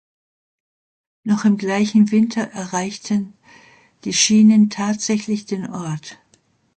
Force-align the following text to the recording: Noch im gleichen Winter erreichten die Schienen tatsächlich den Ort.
Noch 1.23 1.45
im 1.45 1.57
gleichen 1.57 2.09
Winter 2.09 2.41
erreichten 2.41 3.33
die 4.03 4.13
Schienen 4.13 4.71
tatsächlich 4.71 5.45
den 5.45 5.69
Ort. 5.69 6.17